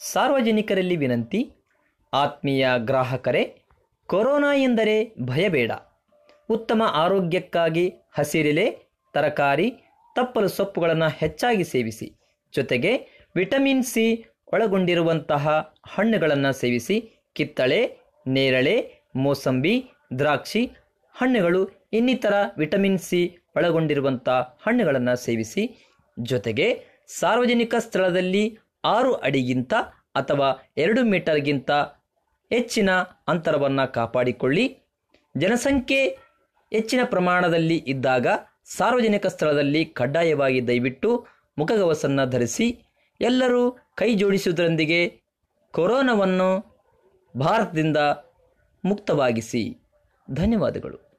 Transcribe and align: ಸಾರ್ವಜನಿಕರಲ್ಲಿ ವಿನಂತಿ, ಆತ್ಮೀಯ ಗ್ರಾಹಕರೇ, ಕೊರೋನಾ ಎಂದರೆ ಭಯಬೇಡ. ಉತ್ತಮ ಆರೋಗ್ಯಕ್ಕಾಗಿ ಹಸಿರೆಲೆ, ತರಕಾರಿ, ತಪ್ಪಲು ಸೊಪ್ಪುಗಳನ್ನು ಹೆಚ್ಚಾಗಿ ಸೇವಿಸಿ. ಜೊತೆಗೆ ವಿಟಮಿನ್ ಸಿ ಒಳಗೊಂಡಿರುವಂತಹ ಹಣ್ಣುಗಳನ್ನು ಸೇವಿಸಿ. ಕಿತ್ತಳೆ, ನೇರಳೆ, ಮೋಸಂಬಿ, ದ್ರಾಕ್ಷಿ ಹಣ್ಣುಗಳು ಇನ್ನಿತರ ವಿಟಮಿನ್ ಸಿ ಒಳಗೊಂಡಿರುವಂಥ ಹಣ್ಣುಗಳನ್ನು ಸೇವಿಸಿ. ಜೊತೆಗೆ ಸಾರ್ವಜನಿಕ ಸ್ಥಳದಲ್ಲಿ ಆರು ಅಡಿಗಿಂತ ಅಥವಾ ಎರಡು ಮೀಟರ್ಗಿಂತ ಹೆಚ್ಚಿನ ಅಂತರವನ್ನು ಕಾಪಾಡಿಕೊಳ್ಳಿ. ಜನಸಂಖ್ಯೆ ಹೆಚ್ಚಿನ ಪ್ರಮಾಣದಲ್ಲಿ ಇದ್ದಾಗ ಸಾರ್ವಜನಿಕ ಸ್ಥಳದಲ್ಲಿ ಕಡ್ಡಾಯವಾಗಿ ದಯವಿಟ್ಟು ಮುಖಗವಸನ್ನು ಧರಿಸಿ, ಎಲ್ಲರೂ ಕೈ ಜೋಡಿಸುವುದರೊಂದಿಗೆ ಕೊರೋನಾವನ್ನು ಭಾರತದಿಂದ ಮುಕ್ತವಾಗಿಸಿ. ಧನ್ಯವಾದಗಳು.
ಸಾರ್ವಜನಿಕರಲ್ಲಿ 0.00 0.96
ವಿನಂತಿ, 0.96 1.50
ಆತ್ಮೀಯ 2.12 2.68
ಗ್ರಾಹಕರೇ, 2.78 3.62
ಕೊರೋನಾ 4.06 4.54
ಎಂದರೆ 4.54 5.14
ಭಯಬೇಡ. 5.20 5.72
ಉತ್ತಮ 6.50 6.82
ಆರೋಗ್ಯಕ್ಕಾಗಿ 6.86 7.88
ಹಸಿರೆಲೆ, 7.88 8.66
ತರಕಾರಿ, 9.14 9.72
ತಪ್ಪಲು 10.14 10.48
ಸೊಪ್ಪುಗಳನ್ನು 10.48 11.08
ಹೆಚ್ಚಾಗಿ 11.08 11.64
ಸೇವಿಸಿ. 11.64 12.12
ಜೊತೆಗೆ 12.54 12.92
ವಿಟಮಿನ್ 13.36 13.82
ಸಿ 13.82 14.24
ಒಳಗೊಂಡಿರುವಂತಹ 14.52 15.74
ಹಣ್ಣುಗಳನ್ನು 15.86 16.52
ಸೇವಿಸಿ. 16.52 16.96
ಕಿತ್ತಳೆ, 17.34 17.98
ನೇರಳೆ, 18.26 18.92
ಮೋಸಂಬಿ, 19.16 19.84
ದ್ರಾಕ್ಷಿ 20.18 20.66
ಹಣ್ಣುಗಳು 21.14 21.70
ಇನ್ನಿತರ 21.92 22.34
ವಿಟಮಿನ್ 22.58 22.98
ಸಿ 22.98 23.38
ಒಳಗೊಂಡಿರುವಂಥ 23.56 24.28
ಹಣ್ಣುಗಳನ್ನು 24.28 25.16
ಸೇವಿಸಿ. 25.16 25.86
ಜೊತೆಗೆ 26.22 26.84
ಸಾರ್ವಜನಿಕ 27.06 27.74
ಸ್ಥಳದಲ್ಲಿ 27.78 28.58
ಆರು 28.84 29.14
ಅಡಿಗಿಂತ 29.14 29.74
ಅಥವಾ 30.14 30.72
ಎರಡು 30.76 31.04
ಮೀಟರ್ಗಿಂತ 31.04 31.70
ಹೆಚ್ಚಿನ 32.50 32.90
ಅಂತರವನ್ನು 33.28 33.92
ಕಾಪಾಡಿಕೊಳ್ಳಿ. 33.92 34.78
ಜನಸಂಖ್ಯೆ 35.36 36.06
ಹೆಚ್ಚಿನ 36.72 37.00
ಪ್ರಮಾಣದಲ್ಲಿ 37.04 37.76
ಇದ್ದಾಗ 37.76 38.26
ಸಾರ್ವಜನಿಕ 38.64 39.26
ಸ್ಥಳದಲ್ಲಿ 39.26 39.84
ಕಡ್ಡಾಯವಾಗಿ 39.84 40.68
ದಯವಿಟ್ಟು 40.68 41.26
ಮುಖಗವಸನ್ನು 41.58 42.30
ಧರಿಸಿ, 42.30 42.84
ಎಲ್ಲರೂ 43.20 43.70
ಕೈ 43.70 44.14
ಜೋಡಿಸುವುದರೊಂದಿಗೆ 44.14 45.22
ಕೊರೋನಾವನ್ನು 45.72 46.80
ಭಾರತದಿಂದ 47.38 47.96
ಮುಕ್ತವಾಗಿಸಿ. 48.84 49.78
ಧನ್ಯವಾದಗಳು. 50.30 51.09